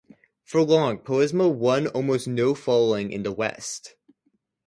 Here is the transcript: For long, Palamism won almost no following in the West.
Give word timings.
For 0.45 0.63
long, 0.63 0.97
Palamism 0.97 1.57
won 1.59 1.85
almost 1.85 2.27
no 2.27 2.55
following 2.55 3.11
in 3.11 3.21
the 3.21 3.31
West. 3.31 3.93